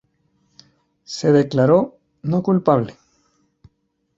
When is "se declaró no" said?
1.03-2.41